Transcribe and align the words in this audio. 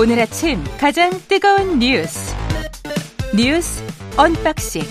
오늘 0.00 0.20
아침 0.20 0.62
가장 0.78 1.10
뜨거운 1.26 1.80
뉴스 1.80 2.32
뉴스 3.36 3.82
unboxing 4.16 4.82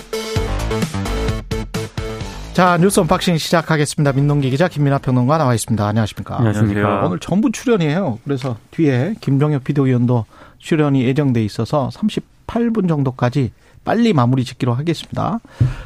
자 2.51 2.77
뉴스 2.77 2.99
unboxing 2.99 3.37
시작하겠습니다. 3.37 4.11
민동기 4.11 4.49
기자 4.49 4.67
김민아 4.67 4.97
평론가 4.97 5.37
나와 5.37 5.53
있습니다. 5.53 5.87
안녕하십니까? 5.87 6.39
안녕하십니까? 6.39 7.05
오늘 7.05 7.19
전부 7.19 7.51
출연이에요. 7.53 8.19
그래서 8.25 8.57
뒤에 8.71 9.13
김종혁 9.21 9.63
비대위원도 9.63 10.25
출연이 10.57 11.03
예정돼 11.05 11.41
있어서 11.45 11.89
38분 11.93 12.89
정도까지 12.89 13.53
빨리 13.85 14.11
마무리 14.11 14.43
짓기로 14.43 14.73
하겠습니다. 14.73 15.39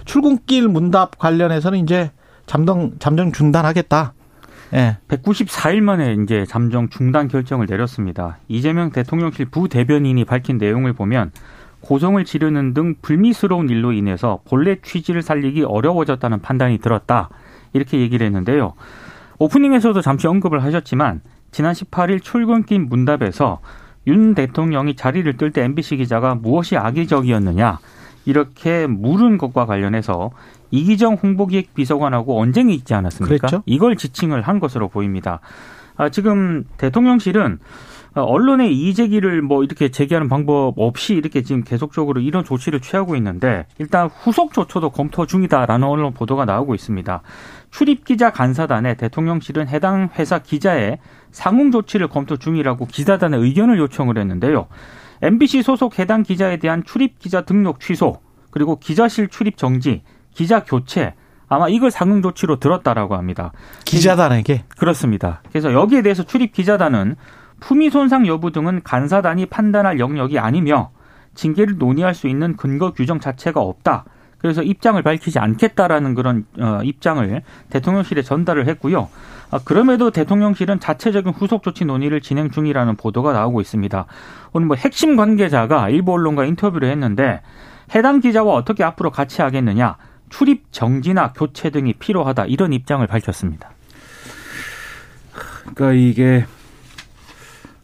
출근길 0.05 0.67
문답 0.67 1.19
관련해서는 1.19 1.77
이제 1.77 2.09
잠정 2.47 2.93
잠정 2.97 3.31
중단하겠다. 3.31 4.13
예. 4.73 4.97
194일 5.07 5.81
만에 5.81 6.15
이제 6.23 6.45
잠정 6.45 6.89
중단 6.89 7.27
결정을 7.27 7.67
내렸습니다. 7.69 8.37
이재명 8.47 8.91
대통령실 8.91 9.45
부대변인이 9.45 10.23
밝힌 10.25 10.57
내용을 10.57 10.93
보면 10.93 11.31
고성을 11.81 12.23
지르는 12.23 12.73
등 12.73 12.95
불미스러운 13.01 13.69
일로 13.69 13.91
인해서 13.91 14.39
본래 14.45 14.77
취지를 14.81 15.21
살리기 15.21 15.63
어려워졌다는 15.63 16.41
판단이 16.41 16.77
들었다. 16.77 17.29
이렇게 17.73 17.99
얘기를 17.99 18.25
했는데요. 18.25 18.73
오프닝에서도 19.39 19.99
잠시 20.01 20.27
언급을 20.27 20.63
하셨지만 20.63 21.21
지난 21.51 21.73
18일 21.73 22.21
출근길 22.21 22.79
문답에서 22.79 23.59
윤 24.07 24.35
대통령이 24.35 24.95
자리를 24.95 25.35
뜰 25.37 25.51
때 25.51 25.63
MBC 25.63 25.97
기자가 25.97 26.35
무엇이 26.35 26.77
악의적이었느냐 26.77 27.79
이렇게 28.25 28.87
물은 28.87 29.37
것과 29.37 29.65
관련해서 29.65 30.31
이기정 30.71 31.15
홍보기획 31.15 31.73
비서관하고 31.73 32.39
언쟁이 32.39 32.73
있지 32.75 32.93
않았습니까? 32.93 33.37
그랬죠? 33.37 33.63
이걸 33.65 33.95
지칭을 33.95 34.41
한 34.41 34.59
것으로 34.59 34.87
보입니다. 34.87 35.39
아, 35.97 36.09
지금 36.09 36.63
대통령실은 36.77 37.59
언론의 38.13 38.75
이의제기를 38.75 39.41
뭐 39.41 39.63
이렇게 39.63 39.89
제기하는 39.89 40.27
방법 40.27 40.73
없이 40.77 41.13
이렇게 41.13 41.43
지금 41.43 41.63
계속적으로 41.63 42.19
이런 42.19 42.43
조치를 42.43 42.81
취하고 42.81 43.15
있는데 43.15 43.65
일단 43.79 44.07
후속 44.07 44.53
조처도 44.53 44.89
검토 44.89 45.25
중이다라는 45.25 45.87
언론 45.87 46.13
보도가 46.13 46.43
나오고 46.43 46.75
있습니다. 46.75 47.21
출입 47.69 48.03
기자 48.03 48.31
간사단에 48.31 48.95
대통령실은 48.95 49.69
해당 49.69 50.09
회사 50.19 50.39
기자의 50.39 50.99
상응 51.31 51.71
조치를 51.71 52.09
검토 52.09 52.35
중이라고 52.35 52.85
기자단의 52.87 53.39
의견을 53.39 53.79
요청을 53.79 54.17
했는데요. 54.17 54.67
MBC 55.21 55.63
소속 55.63 55.99
해당 55.99 56.23
기자에 56.23 56.57
대한 56.57 56.83
출입 56.83 57.19
기자 57.19 57.41
등록 57.41 57.79
취소 57.79 58.19
그리고 58.49 58.79
기자실 58.79 59.27
출입 59.29 59.57
정지, 59.57 60.01
기자 60.33 60.63
교체 60.63 61.13
아마 61.47 61.67
이걸 61.67 61.91
상응 61.91 62.21
조치로 62.21 62.59
들었다라고 62.59 63.15
합니다. 63.15 63.51
기자단에게 63.85 64.63
그렇습니다. 64.77 65.41
그래서 65.49 65.73
여기에 65.73 66.01
대해서 66.01 66.23
출입 66.23 66.53
기자단은 66.53 67.15
품위 67.59 67.89
손상 67.89 68.25
여부 68.25 68.51
등은 68.51 68.81
간사단이 68.83 69.47
판단할 69.47 69.99
영역이 69.99 70.39
아니며 70.39 70.91
징계를 71.35 71.77
논의할 71.77 72.15
수 72.15 72.27
있는 72.27 72.55
근거 72.55 72.91
규정 72.91 73.19
자체가 73.19 73.59
없다. 73.59 74.05
그래서 74.41 74.63
입장을 74.63 74.99
밝히지 75.03 75.37
않겠다라는 75.37 76.15
그런 76.15 76.45
어, 76.59 76.79
입장을 76.83 77.43
대통령실에 77.69 78.23
전달을 78.23 78.67
했고요. 78.67 79.07
아, 79.51 79.59
그럼에도 79.63 80.09
대통령실은 80.09 80.79
자체적인 80.79 81.31
후속 81.33 81.61
조치 81.61 81.85
논의를 81.85 82.21
진행 82.21 82.49
중이라는 82.49 82.95
보도가 82.95 83.33
나오고 83.33 83.61
있습니다. 83.61 84.05
오늘 84.53 84.67
뭐 84.67 84.75
핵심 84.75 85.15
관계자가 85.15 85.89
일부 85.89 86.13
언론과 86.13 86.45
인터뷰를 86.45 86.89
했는데 86.89 87.41
해당 87.93 88.19
기자와 88.19 88.55
어떻게 88.55 88.83
앞으로 88.83 89.11
같이 89.11 89.43
하겠느냐, 89.43 89.97
출입 90.29 90.71
정지나 90.71 91.33
교체 91.33 91.69
등이 91.69 91.93
필요하다 91.93 92.45
이런 92.45 92.73
입장을 92.73 93.05
밝혔습니다. 93.05 93.69
그러니까 95.75 95.93
이게 95.93 96.45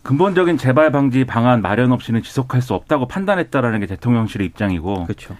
근본적인 0.02 0.58
재발 0.58 0.92
방지 0.92 1.24
방안 1.26 1.62
마련 1.62 1.92
없이는 1.92 2.24
지속할 2.24 2.64
수 2.64 2.74
없다고 2.74 3.08
판단했다라는 3.08 3.82
게 3.82 3.86
대통령실의 3.86 4.48
입장이고 4.48 5.04
그렇죠. 5.04 5.36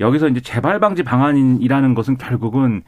여기서 0.00 0.28
이제 0.28 0.40
재발 0.40 0.80
방지 0.80 1.02
방안이라는 1.02 1.94
것은 1.94 2.16
결국은 2.18 2.82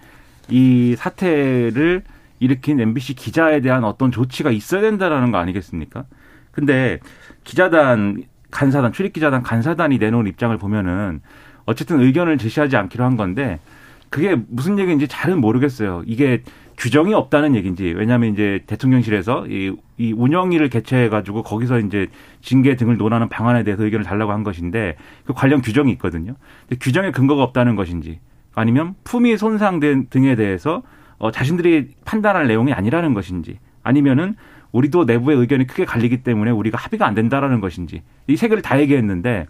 이 0.48 0.94
사태를 0.96 2.02
일으킨 2.38 2.80
MBC 2.80 3.14
기자에 3.14 3.60
대한 3.60 3.84
어떤 3.84 4.10
조치가 4.10 4.50
있어야 4.50 4.80
된다라는 4.80 5.30
거 5.30 5.38
아니겠습니까? 5.38 6.04
근데 6.50 6.98
기자단 7.44 8.24
간사단 8.50 8.92
출입 8.92 9.12
기자단 9.12 9.42
간사단이 9.42 9.98
내놓은 9.98 10.26
입장을 10.26 10.56
보면은 10.56 11.20
어쨌든 11.66 12.00
의견을 12.00 12.38
제시하지 12.38 12.76
않기로 12.76 13.04
한 13.04 13.16
건데 13.16 13.60
그게 14.08 14.36
무슨 14.48 14.78
얘기인지 14.78 15.06
잘은 15.06 15.40
모르겠어요. 15.40 16.02
이게 16.06 16.42
규정이 16.80 17.12
없다는 17.12 17.54
얘기인지 17.56 17.92
왜냐하면 17.94 18.32
이제 18.32 18.64
대통령실에서 18.66 19.46
이, 19.48 19.76
이 19.98 20.12
운영위를 20.14 20.70
개최해 20.70 21.10
가지고 21.10 21.42
거기서 21.42 21.78
이제 21.80 22.06
징계 22.40 22.74
등을 22.74 22.96
논하는 22.96 23.28
방안에 23.28 23.64
대해서 23.64 23.84
의견을 23.84 24.04
달라고 24.04 24.32
한 24.32 24.42
것인데 24.42 24.96
그 25.26 25.34
관련 25.34 25.60
규정이 25.60 25.92
있거든요. 25.92 26.36
근데 26.66 26.78
규정에 26.80 27.10
근거가 27.10 27.42
없다는 27.42 27.76
것인지 27.76 28.18
아니면 28.54 28.94
품위 29.04 29.36
손상 29.36 29.78
등에 29.78 30.36
대해서 30.36 30.82
어, 31.18 31.30
자신들이 31.30 31.88
판단할 32.06 32.48
내용이 32.48 32.72
아니라는 32.72 33.12
것인지 33.12 33.58
아니면은 33.82 34.34
우리도 34.72 35.04
내부의 35.04 35.36
의견이 35.36 35.66
크게 35.66 35.84
갈리기 35.84 36.22
때문에 36.22 36.50
우리가 36.50 36.78
합의가 36.78 37.06
안 37.06 37.14
된다라는 37.14 37.60
것인지 37.60 38.02
이 38.26 38.36
세 38.36 38.48
개를 38.48 38.62
다 38.62 38.80
얘기했는데 38.80 39.46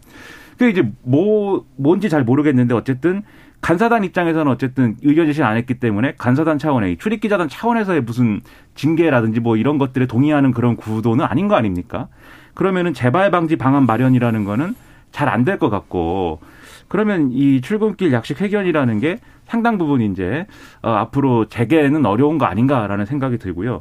그게 0.58 0.70
이제 0.70 0.90
뭐 1.02 1.64
뭔지 1.76 2.08
잘 2.08 2.24
모르겠는데 2.24 2.74
어쨌든 2.74 3.22
간사단 3.60 4.04
입장에서는 4.04 4.50
어쨌든 4.50 4.96
의견 5.02 5.26
제시를 5.26 5.46
안 5.46 5.56
했기 5.56 5.74
때문에 5.74 6.14
간사단 6.16 6.58
차원의 6.58 6.96
출입기자단 6.96 7.48
차원에서의 7.48 8.00
무슨 8.02 8.40
징계라든지 8.74 9.40
뭐 9.40 9.56
이런 9.56 9.78
것들에 9.78 10.06
동의하는 10.06 10.52
그런 10.52 10.76
구도는 10.76 11.24
아닌 11.24 11.46
거 11.46 11.56
아닙니까? 11.56 12.08
그러면은 12.54 12.94
재발 12.94 13.30
방지 13.30 13.56
방안 13.56 13.84
마련이라는 13.86 14.44
거는 14.44 14.74
잘 15.12 15.28
안 15.28 15.44
될 15.44 15.58
것 15.58 15.70
같고 15.70 16.40
그러면 16.88 17.30
이 17.32 17.60
출근길 17.60 18.12
약식 18.12 18.40
회견이라는 18.40 18.98
게 19.00 19.18
상당 19.46 19.76
부분 19.78 20.00
이제 20.00 20.46
어, 20.82 20.90
앞으로 20.90 21.46
재개는 21.46 22.06
어려운 22.06 22.38
거 22.38 22.46
아닌가라는 22.46 23.04
생각이 23.06 23.38
들고요. 23.38 23.80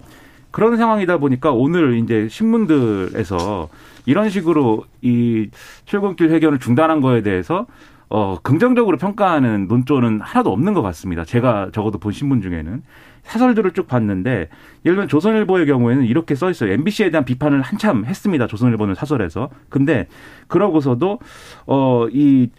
그런 0.52 0.78
상황이다 0.78 1.18
보니까 1.18 1.52
오늘 1.52 1.98
이제 2.00 2.28
신문들에서 2.30 3.70
이런 4.06 4.30
식으로 4.30 4.86
이 5.02 5.50
출근길 5.86 6.32
회견을 6.32 6.60
중단한 6.60 7.02
거에 7.02 7.22
대해서 7.22 7.68
어, 8.10 8.38
긍정적으로 8.42 8.98
평가하는 8.98 9.68
논조는 9.68 10.22
하나도 10.22 10.52
없는 10.52 10.74
것 10.74 10.82
같습니다. 10.82 11.24
제가 11.24 11.70
적어도 11.74 12.00
본 12.00 12.12
신문 12.12 12.42
중에는. 12.42 12.82
사설들을 13.24 13.72
쭉 13.72 13.88
봤는데, 13.88 14.50
예를 14.86 14.96
들면 14.96 15.08
조선일보의 15.10 15.68
경우에는 15.68 16.06
이렇게 16.06 16.34
써 16.34 16.50
있어요. 16.50 16.72
MBC에 16.72 17.12
대한 17.12 17.26
비판을 17.26 17.62
한참 17.62 18.06
했습니다. 18.06 18.48
조선일보는 18.48 18.96
사설에서. 18.96 19.50
근데, 19.70 20.08
그러고서도, 20.48 21.20
어, 21.68 22.08
이, 22.12 22.50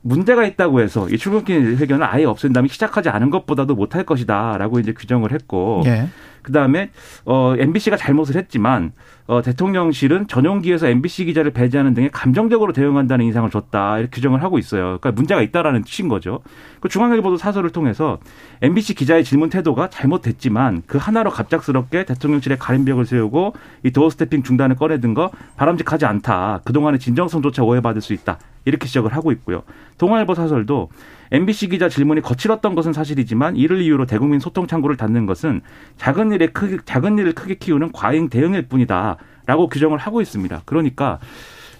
문제가 0.00 0.44
있다고 0.46 0.80
해서 0.80 1.08
이 1.08 1.18
출근길 1.18 1.76
회견을 1.76 2.06
아예 2.06 2.24
없앤다면 2.24 2.68
시작하지 2.68 3.08
않은 3.08 3.30
것보다도 3.30 3.74
못할 3.74 4.04
것이다라고 4.04 4.78
이제 4.78 4.92
규정을 4.92 5.32
했고 5.32 5.82
예. 5.86 6.08
그다음에 6.42 6.90
어 7.24 7.54
MBC가 7.58 7.96
잘못을 7.96 8.36
했지만 8.36 8.92
어 9.30 9.42
대통령실은 9.42 10.26
전용기에서 10.26 10.88
MBC 10.88 11.26
기자를 11.26 11.50
배제하는 11.50 11.92
등의 11.92 12.08
감정적으로 12.10 12.72
대응한다는 12.72 13.26
인상을 13.26 13.50
줬다 13.50 13.98
이렇게 13.98 14.10
규정을 14.14 14.42
하고 14.42 14.58
있어요. 14.58 14.96
그러니까 14.98 15.12
문제가 15.12 15.42
있다라는 15.42 15.84
뜻인 15.84 16.08
거죠. 16.08 16.40
그 16.80 16.88
중앙일보도 16.88 17.36
사설을 17.36 17.68
통해서 17.68 18.18
MBC 18.62 18.94
기자의 18.94 19.24
질문 19.24 19.50
태도가 19.50 19.90
잘못됐지만 19.90 20.82
그 20.86 20.96
하나로 20.96 21.28
갑작스럽게 21.28 22.06
대통령실에 22.06 22.56
가림벽을 22.56 23.04
세우고 23.04 23.52
이 23.84 23.90
도어 23.90 24.08
스태핑 24.08 24.44
중단을 24.44 24.76
꺼내든 24.76 25.12
거 25.12 25.30
바람직하지 25.58 26.06
않다. 26.06 26.62
그동안의 26.64 26.98
진정성조차 26.98 27.64
오해받을 27.64 28.00
수 28.00 28.14
있다. 28.14 28.38
이렇게 28.64 28.86
지적을 28.86 29.14
하고 29.14 29.30
있고요. 29.32 29.62
동아일보 29.98 30.34
사설도 30.34 30.88
MBC 31.30 31.68
기자 31.68 31.88
질문이 31.88 32.22
거칠었던 32.22 32.74
것은 32.74 32.92
사실이지만 32.92 33.56
이를 33.56 33.82
이유로 33.82 34.06
대국민 34.06 34.40
소통 34.40 34.66
창구를 34.66 34.96
닫는 34.96 35.26
것은 35.26 35.60
작은 35.96 36.32
일에 36.32 36.46
크게 36.46 36.78
작은 36.84 37.18
일을 37.18 37.34
크게 37.34 37.56
키우는 37.56 37.92
과잉 37.92 38.28
대응일 38.28 38.68
뿐이다 38.68 39.17
라고 39.48 39.66
규정을 39.66 39.96
하고 39.96 40.20
있습니다. 40.20 40.60
그러니까 40.66 41.18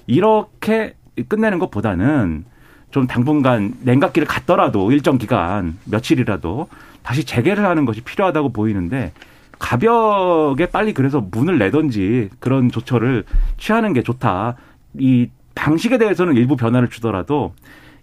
이렇게 0.07 0.95
끝내는 1.29 1.59
것보다는 1.59 2.47
좀 2.91 3.07
당분간 3.07 3.75
냉각기를 3.83 4.27
갔더라도 4.27 4.91
일정 4.91 5.19
기간 5.19 5.77
며칠이라도 5.85 6.69
다시 7.03 7.25
재개를 7.25 7.67
하는 7.67 7.85
것이 7.85 8.01
필요하다고 8.01 8.55
보이는데 8.55 9.13
가볍게 9.59 10.65
빨리 10.65 10.95
그래서 10.95 11.21
문을 11.31 11.59
내던지 11.59 12.31
그런 12.41 12.71
조처를 12.71 13.25
취하는 13.59 13.93
게 13.93 14.03
좋다. 14.03 14.57
이 14.99 15.29
방식에 15.55 15.99
대해서는 15.99 16.37
일부 16.37 16.57
변화를 16.57 16.89
주더라도 16.89 17.53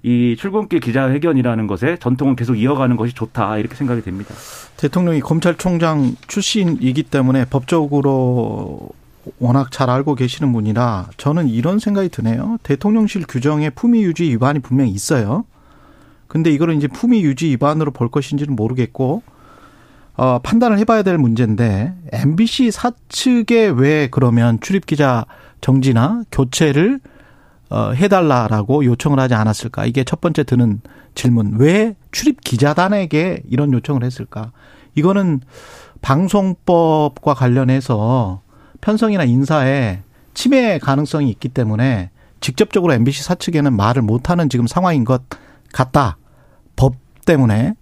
이 0.03 0.35
출근길 0.38 0.79
기자회견이라는 0.79 1.65
것에 1.65 1.97
전통은 1.97 2.35
계속 2.35 2.53
이어가는 2.53 2.97
것이 2.97 3.15
좋다 3.15 3.57
이렇게 3.57 3.73
생각이 3.73 4.03
됩니다. 4.03 4.35
대통령이 4.77 5.21
검찰총장 5.21 6.17
출신이기 6.27 7.01
때문에 7.01 7.45
법적으로 7.45 8.89
워낙 9.39 9.72
잘 9.72 9.89
알고 9.89 10.16
계시는 10.16 10.51
분이라 10.54 11.10
저는 11.18 11.50
이런 11.50 11.80
생각이 11.80 12.10
드네요. 12.10 12.57
대통령실 12.63 13.25
규정에 13.27 13.69
품위 13.69 14.04
유지 14.04 14.24
위반이 14.25 14.60
분명히 14.60 14.92
있어요. 14.92 15.45
근데 16.27 16.51
이거를 16.51 16.75
이제 16.75 16.88
품위 16.88 17.24
유지 17.24 17.48
위반으로 17.48 17.92
볼 17.92 18.10
것인지는 18.10 18.56
모르겠고 18.56 19.24
어, 20.18 20.39
판단을 20.39 20.80
해봐야 20.80 21.04
될 21.04 21.18
문제인데 21.18 21.94
MBC 22.12 22.72
사측에 22.72 23.68
왜 23.75 24.07
그러면 24.10 24.60
출입 24.62 24.86
기자 24.86 25.25
정지나 25.62 26.24
교체를 26.31 27.00
어, 27.69 27.92
해달라라고 27.92 28.86
요청을 28.86 29.19
하지 29.19 29.33
않았을까? 29.33 29.86
이게 29.86 30.04
첫 30.04 30.22
번째 30.22 30.44
드는 30.44 30.81
질문. 31.16 31.56
왜 31.57 31.95
출입 32.12 32.42
기자단에게 32.42 33.44
이런 33.50 33.74
요청을 33.74 34.04
했을까? 34.04 34.51
이거는 34.94 35.42
방송법과 36.01 37.33
관련해서 37.33 38.42
편성이나 38.85 39.23
인사에 39.23 40.03
침해 40.35 40.77
가능성이 40.77 41.31
있기 41.31 41.49
때문에 41.49 42.11
직접적으로 42.39 42.93
MBC 42.93 43.23
사측에는 43.23 43.75
말을 43.75 44.03
못하는 44.03 44.47
지금 44.47 44.67
상황인 44.67 45.03
것 45.03 45.23
같다. 45.73 46.17
법 46.75 46.93
때문에. 47.25 47.73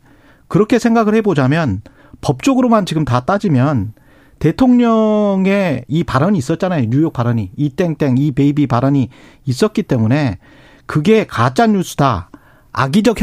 그렇게 0.48 0.80
생각을 0.80 1.14
해보자면 1.16 1.82
법적으로만 2.22 2.86
지금 2.86 3.04
다 3.04 3.20
따지면 3.20 3.92
대통령의 4.40 5.84
이 5.90 6.06
발언이 6.06 6.38
있었잖아요. 6.38 6.86
뉴욕 6.90 7.12
발언이. 7.12 7.52
이 7.58 7.70
땡땡, 7.72 8.18
이 8.18 8.32
베이비 8.32 8.68
발언이 8.68 9.10
있었기 9.44 9.84
때문에 9.84 10.38
그게 10.86 11.26
가짜 11.28 11.68
뉴스다. 11.68 12.30
악의적 12.72 13.18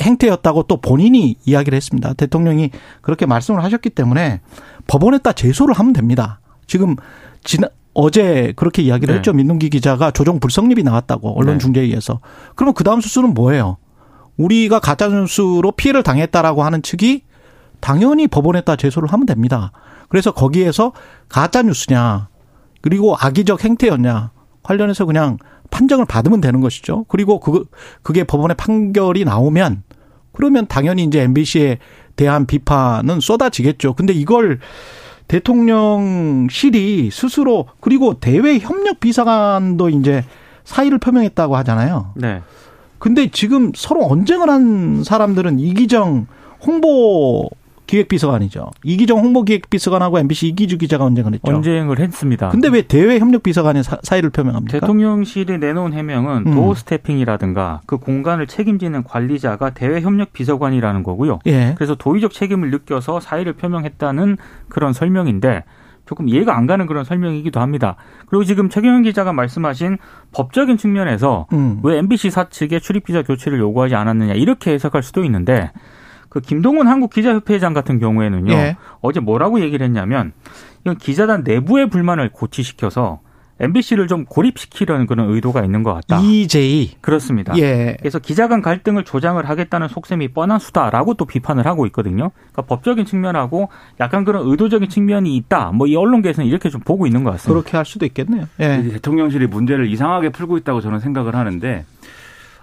행태였다고 0.00 0.62
또 0.62 0.80
본인이 0.80 1.36
이야기를 1.44 1.76
했습니다. 1.76 2.14
대통령이 2.14 2.70
그렇게 3.02 3.26
말씀을 3.26 3.62
하셨기 3.62 3.90
때문에 3.90 4.40
법원에다 4.86 5.32
제소를 5.32 5.74
하면 5.74 5.92
됩니다. 5.92 6.40
지금 6.66 6.96
지난 7.44 7.70
어제 7.94 8.52
그렇게 8.56 8.82
이야기를 8.82 9.14
네. 9.14 9.18
했죠. 9.18 9.32
민동기 9.32 9.70
기자가 9.70 10.10
조정 10.10 10.38
불성립이 10.38 10.82
나왔다고 10.82 11.38
언론 11.38 11.54
네. 11.54 11.58
중재에 11.58 11.84
의해서. 11.84 12.20
그러면 12.54 12.74
그 12.74 12.84
다음 12.84 13.00
수수는 13.00 13.32
뭐예요? 13.32 13.78
우리가 14.36 14.80
가짜 14.80 15.08
뉴스로 15.08 15.72
피해를 15.72 16.02
당했다라고 16.02 16.62
하는 16.62 16.82
측이 16.82 17.22
당연히 17.80 18.26
법원에다 18.28 18.76
제소를 18.76 19.10
하면 19.12 19.26
됩니다. 19.26 19.72
그래서 20.08 20.30
거기에서 20.32 20.92
가짜 21.28 21.62
뉴스냐 21.62 22.28
그리고 22.82 23.16
악의적 23.18 23.64
행태였냐 23.64 24.30
관련해서 24.62 25.06
그냥 25.06 25.38
판정을 25.70 26.04
받으면 26.04 26.40
되는 26.40 26.60
것이죠. 26.60 27.04
그리고 27.08 27.40
그 27.40 27.64
그게 28.02 28.24
법원의 28.24 28.56
판결이 28.56 29.24
나오면 29.24 29.82
그러면 30.32 30.66
당연히 30.66 31.04
이제 31.04 31.22
MBC에 31.22 31.78
대한 32.14 32.46
비판은 32.46 33.20
쏟아지겠죠. 33.20 33.94
근데 33.94 34.12
이걸 34.12 34.60
대통령실이 35.28 37.10
스스로 37.10 37.66
그리고 37.80 38.14
대외 38.14 38.58
협력 38.58 39.00
비서관도 39.00 39.88
이제 39.88 40.24
사의를 40.64 40.98
표명했다고 40.98 41.56
하잖아요. 41.56 42.12
네. 42.14 42.42
근데 42.98 43.30
지금 43.30 43.72
서로 43.74 44.06
언쟁을 44.06 44.48
한 44.48 45.04
사람들은 45.04 45.60
이기정 45.60 46.26
홍보 46.66 47.50
기획비서관이죠. 47.86 48.70
이기정 48.82 49.18
홍보기획비서관하고 49.18 50.18
MBC 50.18 50.48
이기주 50.48 50.78
기자가 50.78 51.04
언쟁을 51.04 51.34
했죠. 51.34 51.52
언쟁을 51.52 51.98
했습니다. 51.98 52.48
근데 52.48 52.68
왜 52.68 52.82
대외 52.82 53.18
협력비서관의 53.18 53.82
사의를 54.02 54.30
표명합니까? 54.30 54.80
대통령실이 54.80 55.58
내놓은 55.58 55.92
해명은 55.92 56.46
음. 56.46 56.54
도어 56.54 56.74
스태핑이라든가 56.74 57.82
그 57.86 57.98
공간을 57.98 58.46
책임지는 58.46 59.04
관리자가 59.04 59.70
대외 59.70 60.00
협력비서관이라는 60.00 61.02
거고요. 61.02 61.38
예. 61.46 61.74
그래서 61.76 61.94
도의적 61.94 62.32
책임을 62.32 62.70
느껴서 62.70 63.20
사의를 63.20 63.54
표명했다는 63.54 64.36
그런 64.68 64.92
설명인데 64.92 65.64
조금 66.06 66.28
이해가 66.28 66.56
안 66.56 66.66
가는 66.66 66.86
그런 66.86 67.04
설명이기도 67.04 67.60
합니다. 67.60 67.96
그리고 68.26 68.44
지금 68.44 68.68
최경영 68.68 69.02
기자가 69.02 69.32
말씀하신 69.32 69.98
법적인 70.32 70.78
측면에서 70.78 71.46
음. 71.52 71.80
왜 71.82 71.98
MBC 71.98 72.30
사측에 72.30 72.78
출입 72.78 73.04
기자 73.06 73.22
교체를 73.22 73.58
요구하지 73.58 73.96
않았느냐 73.96 74.34
이렇게 74.34 74.72
해석할 74.72 75.02
수도 75.02 75.24
있는데 75.24 75.72
그 76.36 76.40
김동훈 76.42 76.86
한국 76.86 77.14
기자협회장 77.14 77.72
같은 77.72 77.98
경우에는요. 77.98 78.52
예. 78.52 78.76
어제 79.00 79.20
뭐라고 79.20 79.60
얘기를 79.60 79.86
했냐면 79.86 80.32
이건 80.82 80.98
기자단 80.98 81.44
내부의 81.44 81.88
불만을 81.88 82.30
고치시켜서 82.30 83.20
MBC를 83.58 84.06
좀 84.06 84.26
고립시키려는 84.26 85.06
그런 85.06 85.30
의도가 85.30 85.64
있는 85.64 85.82
것 85.82 85.94
같다. 85.94 86.20
EJ 86.20 86.98
그렇습니다. 87.00 87.56
예. 87.56 87.96
그래서 88.00 88.18
기자 88.18 88.48
간 88.48 88.60
갈등을 88.60 89.04
조장을 89.04 89.42
하겠다는 89.48 89.88
속셈이 89.88 90.28
뻔한 90.28 90.58
수다라고 90.58 91.14
또 91.14 91.24
비판을 91.24 91.66
하고 91.66 91.86
있거든요. 91.86 92.32
그러니까 92.52 92.62
법적인 92.62 93.06
측면하고 93.06 93.70
약간 93.98 94.26
그런 94.26 94.46
의도적인 94.46 94.90
측면이 94.90 95.34
있다. 95.36 95.70
뭐 95.72 95.86
이 95.86 95.96
언론계에서는 95.96 96.46
이렇게 96.46 96.68
좀 96.68 96.82
보고 96.82 97.06
있는 97.06 97.24
것 97.24 97.30
같습니다. 97.30 97.54
그렇게 97.54 97.78
할 97.78 97.86
수도 97.86 98.04
있겠네요. 98.04 98.44
예. 98.60 98.82
대통령실이 98.82 99.46
문제를 99.46 99.90
이상하게 99.90 100.28
풀고 100.28 100.58
있다고 100.58 100.82
저는 100.82 101.00
생각을 101.00 101.34
하는데 101.34 101.86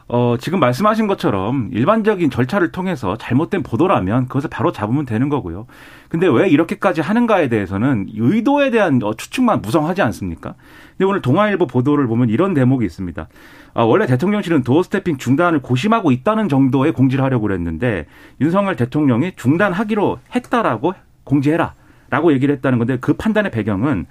어, 0.07 0.35
지금 0.39 0.59
말씀하신 0.59 1.07
것처럼 1.07 1.69
일반적인 1.71 2.29
절차를 2.29 2.71
통해서 2.71 3.17
잘못된 3.17 3.63
보도라면 3.63 4.27
그것을 4.27 4.49
바로 4.49 4.71
잡으면 4.71 5.05
되는 5.05 5.29
거고요. 5.29 5.65
근데 6.09 6.27
왜 6.27 6.49
이렇게까지 6.49 7.01
하는가에 7.01 7.47
대해서는 7.47 8.07
의도에 8.13 8.69
대한 8.69 9.01
어, 9.01 9.13
추측만 9.13 9.61
무성하지 9.61 10.01
않습니까? 10.01 10.55
근데 10.97 11.05
오늘 11.05 11.21
동아일보 11.21 11.67
보도를 11.67 12.07
보면 12.07 12.29
이런 12.29 12.53
대목이 12.53 12.85
있습니다. 12.85 13.27
아, 13.73 13.83
원래 13.83 14.05
대통령실은 14.05 14.63
도어 14.63 14.83
스태핑 14.83 15.17
중단을 15.17 15.61
고심하고 15.61 16.11
있다는 16.11 16.49
정도의 16.49 16.91
공지를 16.91 17.23
하려고 17.23 17.47
그랬는데 17.47 18.05
윤석열 18.41 18.75
대통령이 18.75 19.33
중단하기로 19.35 20.19
했다라고 20.35 20.93
공지해라. 21.23 21.73
라고 22.09 22.31
얘기를 22.31 22.53
했다는 22.53 22.77
건데 22.77 22.99
그 23.01 23.13
판단의 23.13 23.49
배경은 23.49 24.05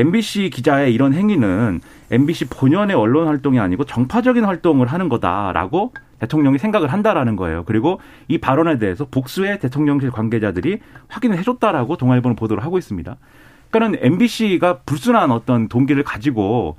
MBC 0.00 0.50
기자의 0.50 0.94
이런 0.94 1.12
행위는 1.12 1.80
MBC 2.10 2.46
본연의 2.48 2.96
언론 2.96 3.28
활동이 3.28 3.60
아니고 3.60 3.84
정파적인 3.84 4.44
활동을 4.44 4.86
하는 4.86 5.08
거다라고 5.08 5.92
대통령이 6.20 6.58
생각을 6.58 6.92
한다라는 6.92 7.36
거예요. 7.36 7.64
그리고 7.64 8.00
이 8.28 8.38
발언에 8.38 8.78
대해서 8.78 9.06
복수의 9.10 9.58
대통령실 9.58 10.10
관계자들이 10.10 10.78
확인을 11.08 11.38
해줬다라고 11.38 11.96
동아일보는 11.96 12.36
보도를 12.36 12.64
하고 12.64 12.78
있습니다. 12.78 13.16
그러니까는 13.70 14.06
MBC가 14.12 14.80
불순한 14.80 15.30
어떤 15.30 15.68
동기를 15.68 16.02
가지고 16.02 16.76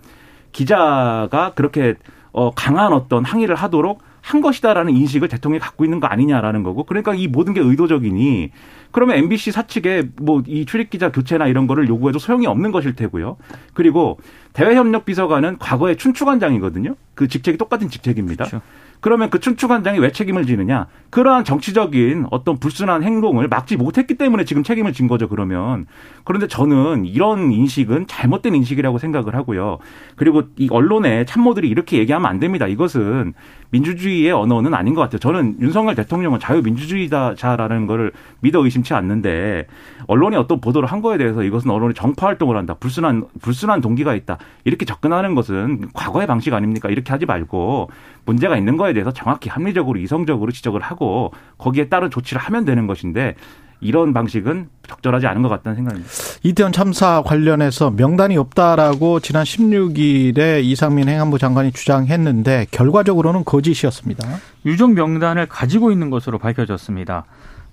기자가 0.52 1.54
그렇게 1.56 1.96
어 2.34 2.52
강한 2.52 2.92
어떤 2.94 3.24
항의를 3.24 3.56
하도록 3.56 4.02
한 4.22 4.42
것이다라는 4.42 4.94
인식을 4.96 5.28
대통령이 5.28 5.60
갖고 5.60 5.84
있는 5.84 6.00
거 6.00 6.08
아니냐라는 6.08 6.64
거고 6.64 6.84
그러니까 6.84 7.14
이 7.16 7.28
모든 7.28 7.54
게 7.54 7.60
의도적이니 7.62 8.52
그러면 8.92 9.18
MBC 9.18 9.52
사측에 9.52 10.10
뭐 10.18 10.44
이 10.48 10.66
출입 10.66 10.90
기자 10.90 11.12
교체나 11.12 11.48
이런 11.48 11.66
거를 11.68 11.88
요구해도 11.88 12.20
소용이 12.20 12.46
없는 12.46 12.72
것일 12.72 12.96
테고요. 12.96 13.38
그리고 13.74 14.20
대외협력 14.54 15.06
비서관은 15.06 15.58
과거에 15.60 15.96
춘추관장이거든요. 15.96 16.96
그 17.16 17.28
직책이 17.28 17.58
똑같은 17.58 17.90
직책입니다. 17.90 18.46
그렇죠. 18.46 18.62
그러면 19.02 19.30
그 19.32 19.40
춘추관장이 19.40 20.00
왜 20.00 20.12
책임을 20.12 20.46
지느냐? 20.46 20.88
그러한 21.10 21.44
정치적인 21.44 22.28
어떤 22.32 22.58
불순한 22.58 23.04
행동을 23.04 23.48
막지 23.48 23.76
못했기 23.76 24.16
때문에 24.16 24.46
지금 24.46 24.64
책임을 24.64 24.94
진 24.94 25.08
거죠, 25.08 25.28
그러면. 25.28 25.88
그런데 26.24 26.48
저는 26.48 27.06
이런 27.06 27.52
인식은 27.52 28.06
잘못된 28.08 28.56
인식이라고 28.56 29.00
생각을 29.00 29.36
하고요. 29.36 29.80
그리고 30.16 30.44
이 30.58 30.70
언론의 30.72 31.26
참모들이 31.26 31.68
이렇게 31.68 31.98
얘기하면 31.98 32.30
안 32.30 32.40
됩니다. 32.40 32.68
이것은 32.68 33.34
민주주의의 33.72 34.32
언어는 34.32 34.74
아닌 34.74 34.94
것 34.94 35.02
같아요. 35.02 35.20
저는 35.20 35.58
윤석열 35.60 35.96
대통령은 35.96 36.40
자유민주주의자라는 36.40 37.88
거를 37.88 38.12
믿어 38.42 38.64
의심치 38.64 38.94
않는데 38.94 39.68
언론이 40.08 40.36
어떤 40.36 40.62
보도를 40.62 40.90
한 40.92 41.02
거에 41.02 41.18
대해서 41.18 41.44
이것은 41.44 41.72
언론이 41.72 41.94
정파 41.94 42.28
활동을 42.28 42.58
한다. 42.58 42.76
불순한 42.76 43.26
불순한 43.42 43.82
동기가 43.82 44.14
있다. 44.14 44.38
이렇게 44.66 44.86
접근하는 44.86 45.36
것은 45.36 45.90
과거의 45.94 46.28
방식 46.28 46.54
아닙니까? 46.54 46.90
이렇게 46.90 47.12
하지 47.12 47.26
말고 47.26 47.90
문제가 48.26 48.58
있는 48.58 48.78
거에 48.78 48.91
대해서 48.94 49.12
정확히 49.12 49.50
합리적으로 49.50 50.00
이성적으로 50.00 50.52
지적을 50.52 50.82
하고 50.82 51.32
거기에 51.58 51.90
따른 51.90 52.10
조치를 52.10 52.42
하면 52.42 52.66
되는 52.66 52.88
것인데 52.88 53.36
이런 53.82 54.14
방식은 54.14 54.70
적절하지 54.88 55.26
않은 55.26 55.42
것 55.42 55.50
같다는 55.50 55.76
생각입니다. 55.76 56.12
이태원 56.44 56.72
참사 56.72 57.24
관련해서 57.26 57.90
명단이 57.90 58.38
없다라고 58.38 59.20
지난 59.20 59.44
16일에 59.44 60.64
이상민 60.64 61.10
행안부 61.10 61.40
장관이 61.40 61.72
주장했는데 61.72 62.68
결과적으로는 62.70 63.44
거짓이었습니다. 63.44 64.28
유족 64.66 64.94
명단을 64.94 65.48
가지고 65.48 65.92
있는 65.92 66.12
것으로 66.12 66.38
밝혀졌습니다. 66.38 67.26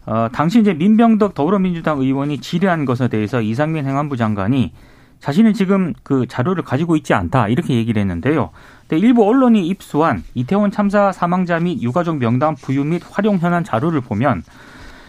어, 0.06 0.28
당시 0.32 0.60
이제 0.60 0.72
민병덕 0.72 1.34
더불어민주당 1.34 2.00
의원이 2.00 2.38
질의한 2.38 2.86
것에 2.86 3.08
대해서 3.08 3.42
이상민 3.42 3.86
행안부 3.86 4.16
장관이 4.16 4.72
자신은 5.20 5.52
지금 5.52 5.94
그 6.02 6.26
자료를 6.26 6.62
가지고 6.62 6.96
있지 6.96 7.14
않다 7.14 7.48
이렇게 7.48 7.74
얘기를 7.74 8.00
했는데요. 8.00 8.50
근데 8.86 9.04
일부 9.04 9.26
언론이 9.26 9.66
입수한 9.66 10.22
이태원 10.34 10.70
참사 10.70 11.12
사망자 11.12 11.58
및 11.58 11.82
유가족 11.82 12.18
명단 12.18 12.54
부유 12.54 12.84
및 12.84 13.02
활용 13.10 13.38
현안 13.38 13.64
자료를 13.64 14.00
보면 14.00 14.42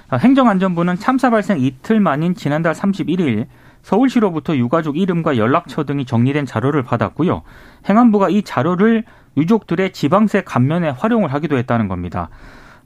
아, 0.09 0.17
행정안전부는 0.17 0.97
참사 0.97 1.29
발생 1.29 1.59
이틀 1.59 1.99
만인 1.99 2.33
지난달 2.33 2.73
31일 2.73 3.45
서울시로부터 3.83 4.57
유가족 4.57 4.97
이름과 4.97 5.37
연락처 5.37 5.83
등이 5.85 6.05
정리된 6.05 6.45
자료를 6.45 6.83
받았고요. 6.83 7.43
행안부가 7.87 8.29
이 8.29 8.41
자료를 8.41 9.03
유족들의 9.37 9.93
지방세 9.93 10.41
감면에 10.41 10.89
활용을 10.89 11.31
하기도 11.33 11.57
했다는 11.57 11.87
겁니다. 11.87 12.29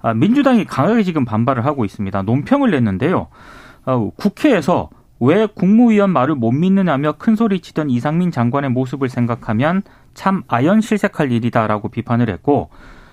아, 0.01 0.13
민주당이 0.13 0.65
강하게 0.65 1.03
지금 1.03 1.23
반발을 1.23 1.65
하고 1.65 1.85
있습니다. 1.85 2.21
논평을 2.23 2.71
냈는데요. 2.71 3.27
아, 3.85 4.09
국회에서 4.17 4.89
왜 5.19 5.45
국무위원 5.45 6.11
말을 6.11 6.35
못 6.35 6.51
믿느냐며 6.51 7.13
큰소리 7.13 7.59
치던 7.61 7.89
이상민 7.89 8.31
장관의 8.31 8.71
모습을 8.71 9.09
생각하면 9.09 9.83
참 10.13 10.43
아연실색할 10.47 11.31
일이다라고 11.31 11.89
비판을 11.89 12.29
했고 12.29 12.69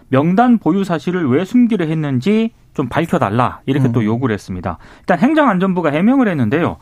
명단 0.09 0.59
보유 0.59 0.85
사실을 0.85 1.29
왜 1.29 1.45
숨기려 1.45 1.87
했는지 1.87 2.51
좀 2.75 2.89
밝혀달라 2.89 3.61
이렇게 3.67 3.89
음. 3.89 3.93
또 3.93 4.05
요구를 4.05 4.33
했습니다. 4.35 4.79
일단 5.01 5.19
행정안전부가 5.19 5.91
해명을 5.91 6.29
했는데요. 6.29 6.77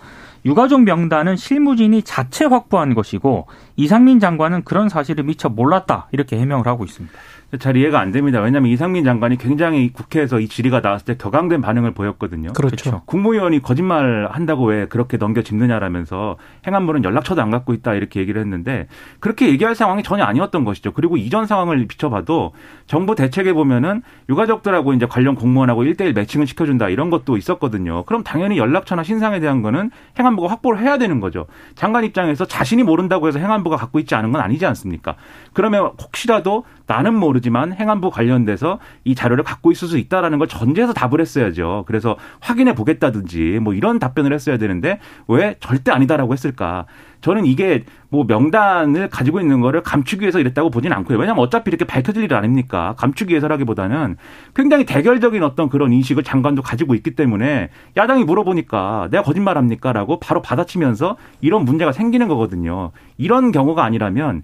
유가족 0.45 0.83
명단은 0.83 1.37
실무진이 1.37 2.03
자체 2.03 2.45
확보한 2.45 2.95
것이고 2.95 3.47
이상민 3.77 4.21
장관은 4.21 4.65
그런 4.65 4.89
사실을 4.89 5.25
미처 5.25 5.49
몰랐다 5.49 6.09
이렇게 6.13 6.39
해명을 6.39 6.67
하고 6.67 6.85
있습니다. 6.85 7.17
잘 7.59 7.79
이해가 7.79 7.99
안 7.99 8.13
됩니다. 8.13 8.41
왜냐하면 8.43 8.71
이상민 8.71 9.05
장관이 9.05 9.39
굉장히 9.39 9.91
국회에서 9.91 10.39
이 10.39 10.49
질의가 10.49 10.81
나왔을 10.81 11.07
때 11.07 11.17
격앙된 11.17 11.63
반응을 11.63 11.93
보였거든요. 11.93 12.53
그렇죠. 12.53 12.77
그렇죠. 12.77 13.03
국무위원이 13.07 13.63
거짓말 13.63 14.29
한다고 14.31 14.67
왜 14.67 14.87
그렇게 14.87 15.17
넘겨짚느냐라면서 15.17 16.37
행안부는 16.67 17.05
연락처도 17.05 17.41
안 17.41 17.51
갖고 17.51 17.73
있다 17.73 17.95
이렇게 17.95 18.21
얘기를 18.21 18.39
했는데 18.43 18.87
그렇게 19.19 19.49
얘기할 19.49 19.75
상황이 19.75 20.03
전혀 20.03 20.25
아니었던 20.25 20.65
것이죠. 20.65 20.93
그리고 20.93 21.17
이전 21.17 21.47
상황을 21.47 21.87
비춰봐도 21.87 22.53
정부 22.87 23.15
대책에 23.15 23.55
보면은 23.55 24.03
유가족들하고 24.29 24.93
이제 24.93 25.07
관련 25.07 25.35
공무원하고 25.35 25.85
일대일 25.85 26.13
매칭을 26.13 26.47
시켜준다 26.47 26.91
이런 26.91 27.09
것도 27.09 27.39
있었거든요. 27.39 28.03
그럼 28.05 28.25
당연히 28.25 28.59
연락처나 28.59 29.03
신상에 29.03 29.41
대한 29.41 29.63
거는 29.63 29.91
행안 30.19 30.28
부가 30.37 30.49
확보를 30.49 30.81
해야 30.81 30.99
되는 30.99 31.21
거죠. 31.21 31.47
장관 31.75 32.05
입장에서 32.05 32.45
자신이 32.45 32.83
모른다고 32.83 33.29
해서 33.29 33.39
행안부가 33.39 33.77
갖고 33.77 33.99
있지 33.99 34.15
않은 34.15 34.33
건 34.33 34.41
아니지 34.41 34.67
않습니까? 34.67 35.17
그러면 35.53 35.93
혹시라도 36.03 36.65
나는 36.89 37.15
모르지만 37.15 37.75
행안부 37.75 38.11
관련돼서 38.11 38.79
이 39.05 39.15
자료를 39.15 39.45
갖고 39.45 39.71
있을 39.71 39.89
수 39.89 39.99
있다라는 39.99 40.39
걸 40.39 40.49
전제해서 40.49 40.95
답을 40.95 41.21
했어야죠. 41.21 41.85
그래서 41.87 42.17
확인해 42.41 42.75
보겠다든지 42.75 43.61
뭐 43.63 43.75
이런 43.75 43.99
답변을 43.99 44.33
했어야 44.33 44.57
되는데 44.57 44.99
왜 45.29 45.57
절대 45.61 45.93
아니다라고 45.93 46.33
했을까? 46.33 46.87
저는 47.21 47.45
이게 47.45 47.85
뭐 48.09 48.25
명단을 48.27 49.11
가지고 49.11 49.41
있는 49.41 49.61
거를 49.61 49.83
감추기 49.83 50.23
위해서 50.23 50.41
이랬다고 50.41 50.71
보진 50.71 50.93
않고요. 50.95 51.19
왜냐하면 51.19 51.45
어차피 51.45 51.69
이렇게 51.69 51.85
밝혀질 51.85 52.23
일 52.23 52.33
아닙니까? 52.33 52.95
감추기 52.97 53.33
위해서라기보다는 53.33 54.17
굉장히 54.55 54.87
대결적인 54.87 55.43
어떤 55.43 55.69
그런 55.69 55.93
인식을 55.93 56.23
장관도 56.23 56.63
가지고 56.63 56.95
있기 56.95 57.17
때문에 57.17 57.69
야당이 57.99 58.25
물어보니까 58.25 59.09
내가 59.11 59.23
거짓말합니까? 59.25 59.93
라고 59.93 60.19
바로 60.21 60.41
받아치면서 60.41 61.19
이런 61.43 61.67
문제가 61.67 61.93
생기는 61.93 62.29
거거든요. 62.29 62.93
이런 63.19 63.53
경우가 63.53 63.85
아니라면 63.85 64.43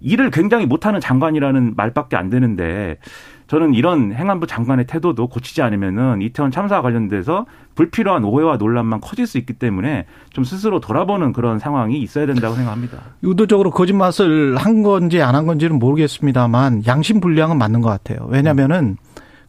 일을 0.00 0.30
굉장히 0.30 0.66
못하는 0.66 1.00
장관이라는 1.00 1.74
말밖에 1.76 2.16
안 2.16 2.28
되는데 2.30 2.98
저는 3.46 3.74
이런 3.74 4.12
행안부 4.12 4.46
장관의 4.46 4.86
태도도 4.86 5.28
고치지 5.28 5.62
않으면은 5.62 6.20
이태원 6.20 6.50
참사와 6.50 6.82
관련돼서 6.82 7.46
불필요한 7.76 8.24
오해와 8.24 8.56
논란만 8.56 9.00
커질 9.00 9.26
수 9.26 9.38
있기 9.38 9.52
때문에 9.52 10.06
좀 10.30 10.42
스스로 10.44 10.80
돌아보는 10.80 11.32
그런 11.32 11.58
상황이 11.58 11.98
있어야 12.00 12.26
된다고 12.26 12.54
생각합니다. 12.56 12.98
의도적으로 13.22 13.70
거짓말을 13.70 14.56
한 14.56 14.82
건지 14.82 15.22
안 15.22 15.36
한 15.36 15.46
건지는 15.46 15.78
모르겠습니다만 15.78 16.84
양심 16.86 17.20
불량은 17.20 17.56
맞는 17.56 17.82
것 17.82 17.88
같아요. 17.88 18.26
왜냐면은 18.30 18.96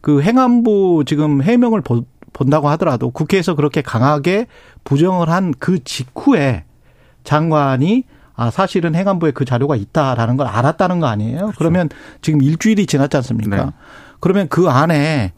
그 0.00 0.22
행안부 0.22 1.02
지금 1.06 1.42
해명을 1.42 1.82
본다고 2.32 2.68
하더라도 2.68 3.10
국회에서 3.10 3.56
그렇게 3.56 3.82
강하게 3.82 4.46
부정을 4.84 5.28
한 5.28 5.52
그 5.58 5.82
직후에 5.82 6.64
장관이 7.24 8.04
아 8.38 8.50
사실은 8.50 8.94
행안부에 8.94 9.32
그 9.32 9.44
자료가 9.44 9.74
있다라는 9.74 10.36
걸 10.36 10.46
알았다는 10.46 11.00
거 11.00 11.08
아니에요? 11.08 11.38
그렇죠. 11.38 11.58
그러면 11.58 11.88
지금 12.22 12.40
일주일이 12.40 12.86
지났지 12.86 13.16
않습니까? 13.16 13.64
네. 13.64 13.70
그러면 14.20 14.46
그 14.48 14.68
안에 14.68 15.32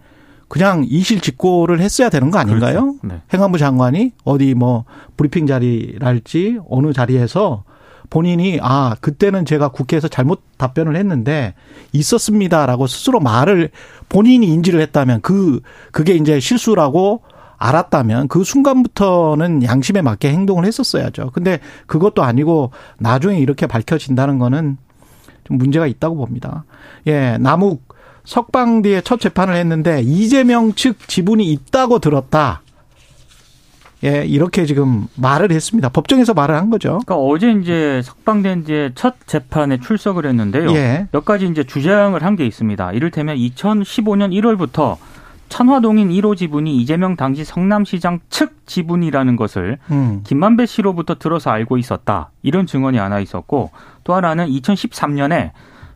그냥 0.49 0.85
이실직고를 0.87 1.81
했어야 1.81 2.11
되는 2.11 2.31
거 2.31 2.39
아닌가요? 2.39 2.81
그렇죠. 2.81 2.99
네. 3.05 3.23
행안부 3.33 3.57
장관이 3.57 4.13
어디 4.25 4.53
뭐 4.53 4.85
브리핑 5.17 5.47
자리랄지 5.47 6.59
어느 6.69 6.93
자리에서 6.93 7.65
본인이 8.11 8.59
아 8.61 8.95
그때는 9.01 9.47
제가 9.47 9.69
국회에서 9.69 10.09
잘못 10.09 10.43
답변을 10.59 10.95
했는데 10.97 11.55
있었습니다라고 11.93 12.87
스스로 12.87 13.19
말을 13.21 13.71
본인이 14.11 14.47
인지를 14.47 14.81
했다면 14.83 15.23
그 15.23 15.61
그게 15.91 16.17
이제 16.17 16.39
실수라고 16.39 17.23
알았다면 17.61 18.29
그 18.29 18.43
순간부터는 18.43 19.63
양심에 19.63 20.01
맞게 20.03 20.31
행동을 20.31 20.65
했었어야죠. 20.65 21.31
근데 21.33 21.61
그것도 21.87 22.23
아니고 22.25 22.73
나중에 22.99 23.39
이렇게 23.39 23.67
밝혀진다는 23.67 24.39
거는 24.39 24.79
좀 25.45 25.59
문제가 25.59 25.87
있다고 25.87 26.17
봅니다. 26.17 26.65
예, 27.07 27.37
남욱 27.39 27.85
석방뒤에 28.25 29.03
첫 29.03 29.21
재판을 29.21 29.55
했는데 29.57 30.01
이재명 30.01 30.73
측 30.73 31.07
지분이 31.07 31.53
있다고 31.53 31.99
들었다. 31.99 32.63
예, 34.05 34.25
이렇게 34.25 34.65
지금 34.65 35.09
말을 35.17 35.53
했습니다. 35.53 35.91
법정에서 35.91 36.33
말을 36.33 36.55
한 36.55 36.71
거죠. 36.71 37.01
그러니까 37.05 37.17
어제 37.17 37.53
이제 37.53 38.01
석방된 38.03 38.63
이제 38.63 38.91
첫 38.95 39.17
재판에 39.27 39.79
출석을 39.79 40.25
했는데요. 40.25 40.71
예. 40.73 41.09
몇 41.13 41.27
가지 41.27 41.47
이제 41.47 41.63
주장을 41.65 42.21
한 42.23 42.37
게 42.37 42.47
있습니다. 42.47 42.93
이를테면 42.93 43.37
2015년 43.37 44.33
1월부터 44.33 44.97
천화동인 45.51 46.09
1호 46.09 46.37
지분이 46.37 46.77
이재명 46.79 47.17
당시 47.17 47.45
성남시장 47.45 48.21
측 48.31 48.67
지분이라는 48.67 49.37
것을 49.37 49.79
음. 49.91 50.23
김만배 50.25 50.65
씨로부터 50.65 51.17
들어서 51.17 51.51
알고 51.51 51.77
있었다. 51.77 52.31
이런 52.43 52.67
증언이 52.67 52.97
하나 52.97 53.21
있었고 53.21 53.71
또 54.05 54.15
하나는 54.15 54.47
2013년에 54.47 55.51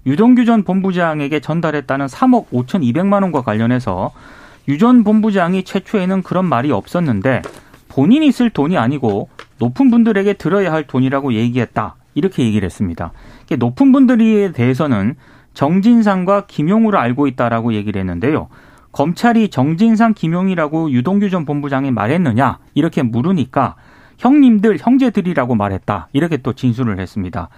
유동규 0.07 0.45
전 0.45 0.65
본부장에게 0.65 1.41
전달했다는 1.41 2.07
3억 2.07 2.49
5천2백만 2.49 3.23
원과 3.23 3.41
관련해서 3.43 4.11
유 4.69 4.77
전 4.79 5.05
본부장이 5.05 5.63
최초에는 5.63 6.23
그런 6.23 6.47
말이 6.47 6.71
없었는데 6.73 7.43
본인이 7.89 8.33
쓸 8.33 8.51
돈이 8.51 8.77
아니고 8.77 9.29
높은 9.59 9.91
분들에게 9.91 10.33
들어야 10.35 10.73
할 10.73 10.87
돈이라고 10.87 11.33
얘기했다. 11.35 11.95
이렇게 12.15 12.45
얘기를 12.45 12.67
했습니다. 12.67 13.13
높은 13.59 13.93
분들에 13.93 14.53
대해서는 14.53 15.15
정진상과 15.55 16.47
김용우를 16.47 16.99
알고 16.99 17.27
있다라고 17.29 17.75
얘기를 17.75 18.01
했는데요. 18.01 18.49
검찰이 18.95 19.49
정진상 19.49 20.15
김용이라고 20.15 20.93
유동규 20.93 21.29
전 21.29 21.45
본부장이 21.45 21.91
말했느냐? 21.91 22.59
이렇게 22.75 23.03
물으니까 23.03 23.75
형님들 24.19 24.79
형제들이라고 24.81 25.57
말했다. 25.57 26.09
이렇게 26.13 26.37
또 26.37 26.53
진술을 26.53 27.01
했습니다. 27.01 27.49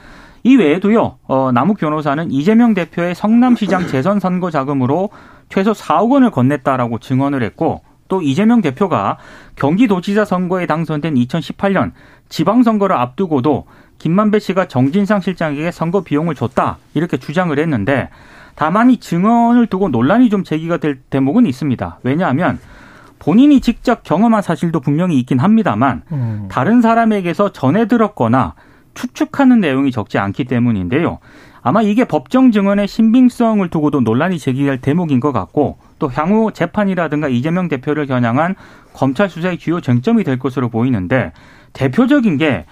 이 0.44 0.56
외에도요 0.56 1.18
어, 1.24 1.52
남욱 1.52 1.76
변호사는 1.76 2.30
이재명 2.30 2.72
대표의 2.72 3.14
성남시장 3.14 3.86
재선 3.88 4.18
선거 4.18 4.50
자금으로 4.50 5.10
최소 5.50 5.72
4억 5.72 6.10
원을 6.10 6.30
건넸다라고 6.30 7.02
증언을 7.02 7.42
했고 7.42 7.82
또 8.08 8.22
이재명 8.22 8.62
대표가 8.62 9.18
경기도지사 9.56 10.24
선거에 10.24 10.64
당선된 10.64 11.16
2018년 11.16 11.92
지방선거를 12.30 12.96
앞두고도 12.96 13.66
김만배 13.98 14.38
씨가 14.38 14.68
정진상 14.68 15.20
실장에게 15.20 15.70
선거 15.70 16.02
비용을 16.02 16.34
줬다. 16.34 16.78
이렇게 16.94 17.18
주장을 17.18 17.56
했는데 17.58 18.08
다만 18.56 18.90
이 18.90 18.96
증언을 18.96 19.66
두고 19.68 19.90
논란이 19.90 20.30
좀 20.30 20.42
제기가 20.42 20.78
될 20.78 20.98
대목은 21.10 21.46
있습니다. 21.46 22.00
왜냐하면 22.02 22.58
본인이 23.18 23.60
직접 23.60 24.02
경험한 24.02 24.42
사실도 24.42 24.80
분명히 24.80 25.18
있긴 25.20 25.38
합니다만 25.38 26.02
음. 26.10 26.48
다른 26.50 26.80
사람에게서 26.80 27.52
전해 27.52 27.86
들었거나 27.86 28.54
추측하는 28.94 29.60
내용이 29.60 29.92
적지 29.92 30.18
않기 30.18 30.44
때문인데요. 30.44 31.18
아마 31.62 31.82
이게 31.82 32.04
법정 32.04 32.50
증언의 32.50 32.88
신빙성을 32.88 33.68
두고도 33.68 34.00
논란이 34.00 34.38
제기할 34.38 34.80
대목인 34.80 35.20
것 35.20 35.32
같고 35.32 35.78
또 35.98 36.10
향후 36.10 36.52
재판이라든가 36.52 37.28
이재명 37.28 37.68
대표를 37.68 38.06
겨냥한 38.06 38.54
검찰 38.94 39.28
수사의 39.28 39.58
주요 39.58 39.80
쟁점이 39.80 40.24
될 40.24 40.38
것으로 40.38 40.68
보이는데 40.68 41.32
대표적인 41.72 42.38
게 42.38 42.64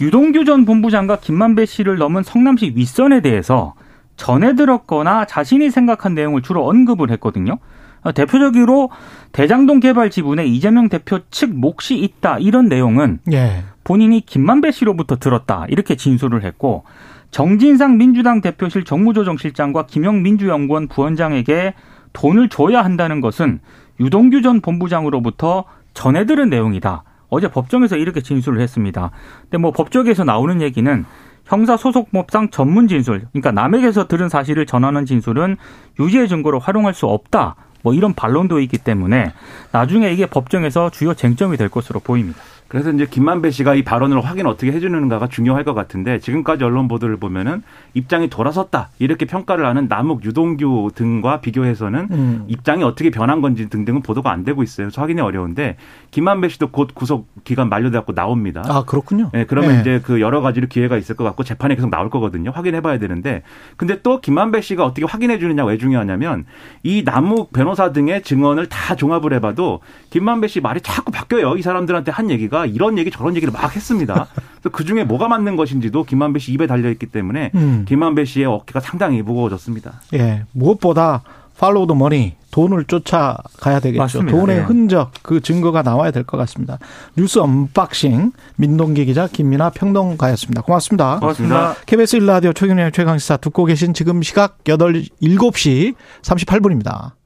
유동규 0.00 0.44
전 0.46 0.64
본부장과 0.64 1.18
김만배 1.18 1.66
씨를 1.66 1.98
넘은 1.98 2.22
성남시 2.22 2.72
윗선에 2.74 3.20
대해서 3.20 3.74
전해 4.16 4.54
들었거나 4.54 5.24
자신이 5.24 5.70
생각한 5.70 6.14
내용을 6.14 6.42
주로 6.42 6.66
언급을 6.68 7.10
했거든요. 7.12 7.58
어, 8.02 8.12
대표적으로 8.12 8.90
대장동 9.32 9.80
개발 9.80 10.10
지분에 10.10 10.44
이재명 10.46 10.88
대표 10.88 11.20
측 11.30 11.54
몫이 11.54 11.98
있다 11.98 12.38
이런 12.38 12.68
내용은 12.68 13.20
예. 13.32 13.62
본인이 13.84 14.20
김만배 14.20 14.72
씨로부터 14.72 15.16
들었다 15.16 15.66
이렇게 15.68 15.94
진술을 15.96 16.42
했고 16.42 16.84
정진상 17.30 17.96
민주당 17.96 18.40
대표실 18.40 18.84
정무조정실장과 18.84 19.86
김영 19.86 20.22
민주연구원 20.22 20.88
부원장에게 20.88 21.74
돈을 22.12 22.48
줘야 22.48 22.84
한다는 22.84 23.20
것은 23.20 23.60
유동규 24.00 24.42
전 24.42 24.60
본부장으로부터 24.60 25.64
전해 25.94 26.26
들은 26.26 26.50
내용이다. 26.50 27.04
어제 27.28 27.48
법정에서 27.48 27.96
이렇게 27.96 28.20
진술을 28.20 28.60
했습니다. 28.60 29.10
근데 29.42 29.58
뭐 29.58 29.70
법조계에서 29.70 30.24
나오는 30.24 30.60
얘기는 30.60 31.04
형사소송법상 31.46 32.50
전문 32.50 32.88
진술, 32.88 33.26
그러니까 33.32 33.52
남에게서 33.52 34.08
들은 34.08 34.28
사실을 34.28 34.66
전하는 34.66 35.06
진술은 35.06 35.56
유죄의 35.98 36.28
증거로 36.28 36.58
활용할 36.58 36.94
수 36.94 37.06
없다. 37.06 37.56
뭐 37.82 37.94
이런 37.94 38.14
반론도 38.14 38.60
있기 38.60 38.78
때문에 38.78 39.32
나중에 39.72 40.10
이게 40.12 40.26
법정에서 40.26 40.90
주요 40.90 41.14
쟁점이 41.14 41.56
될 41.56 41.68
것으로 41.68 42.00
보입니다. 42.00 42.38
그래서 42.72 42.90
이제 42.90 43.04
김만배 43.04 43.50
씨가 43.50 43.74
이 43.74 43.82
발언을 43.84 44.24
확인 44.24 44.46
어떻게 44.46 44.72
해주는가가 44.72 45.28
중요할 45.28 45.62
것 45.62 45.74
같은데 45.74 46.18
지금까지 46.20 46.64
언론 46.64 46.88
보도를 46.88 47.18
보면은 47.18 47.62
입장이 47.92 48.30
돌아섰다 48.30 48.88
이렇게 48.98 49.26
평가를 49.26 49.66
하는 49.66 49.88
남욱 49.88 50.24
유동규 50.24 50.92
등과 50.94 51.42
비교해서는 51.42 52.08
음. 52.10 52.44
입장이 52.48 52.82
어떻게 52.82 53.10
변한 53.10 53.42
건지 53.42 53.68
등등은 53.68 54.00
보도가 54.00 54.32
안 54.32 54.42
되고 54.42 54.62
있어요. 54.62 54.86
그래서 54.86 55.02
확인이 55.02 55.20
어려운데 55.20 55.76
김만배 56.12 56.48
씨도 56.48 56.68
곧 56.68 56.94
구속 56.94 57.28
기간 57.44 57.68
만료돼갖고 57.68 58.14
나옵니다. 58.14 58.62
아 58.66 58.84
그렇군요. 58.86 59.28
네, 59.34 59.44
그러면 59.44 59.74
네. 59.74 59.80
이제 59.82 60.00
그 60.02 60.22
여러 60.22 60.40
가지로 60.40 60.66
기회가 60.66 60.96
있을 60.96 61.14
것 61.14 61.24
같고 61.24 61.44
재판에 61.44 61.74
계속 61.74 61.90
나올 61.90 62.08
거거든요. 62.08 62.52
확인해봐야 62.52 62.98
되는데, 62.98 63.42
근데 63.76 64.00
또 64.00 64.22
김만배 64.22 64.62
씨가 64.62 64.86
어떻게 64.86 65.04
확인해 65.04 65.38
주느냐 65.38 65.64
왜 65.66 65.76
중요하냐면 65.76 66.46
이 66.82 67.02
남욱 67.04 67.52
변호사 67.52 67.92
등의 67.92 68.22
증언을 68.22 68.70
다 68.70 68.94
종합을 68.94 69.34
해봐도 69.34 69.80
김만배 70.08 70.48
씨 70.48 70.62
말이 70.62 70.80
자꾸 70.80 71.12
바뀌어요. 71.12 71.56
이 71.58 71.62
사람들한테 71.62 72.10
한 72.12 72.30
얘기가 72.30 72.61
이런 72.66 72.98
얘기 72.98 73.10
저런 73.10 73.34
얘기를 73.36 73.52
막 73.52 73.74
했습니다. 73.74 74.26
그래서 74.34 74.68
그 74.70 74.84
중에 74.84 75.04
뭐가 75.04 75.28
맞는 75.28 75.56
것인지도 75.56 76.04
김만배 76.04 76.38
씨 76.40 76.52
입에 76.52 76.66
달려 76.66 76.90
있기 76.90 77.06
때문에 77.06 77.50
음. 77.54 77.84
김만배 77.88 78.24
씨의 78.24 78.46
어깨가 78.46 78.80
상당히 78.80 79.22
무거워졌습니다. 79.22 80.00
예, 80.14 80.44
무엇보다 80.52 81.22
follow 81.58 81.86
the 81.86 81.94
money 81.94 82.34
돈을 82.50 82.84
쫓아가야 82.84 83.80
되겠죠. 83.80 84.02
맞습니다. 84.02 84.36
돈의 84.36 84.56
예. 84.58 84.60
흔적 84.62 85.10
그 85.22 85.40
증거가 85.40 85.82
나와야 85.82 86.10
될 86.10 86.24
것 86.24 86.36
같습니다. 86.38 86.78
뉴스 87.16 87.38
unboxing 87.38 88.32
민동기 88.56 89.04
기자 89.06 89.26
김민아 89.26 89.70
평론가였습니다. 89.70 90.60
고맙습니다. 90.62 91.18
고맙습니다. 91.20 91.74
KBS 91.86 92.18
1라디오 92.18 92.54
최경영의 92.54 92.92
최강시사 92.92 93.38
듣고 93.38 93.64
계신 93.64 93.94
지금 93.94 94.22
시각 94.22 94.64
8, 94.64 94.76
7시 94.76 95.94
38분입니다. 96.22 97.12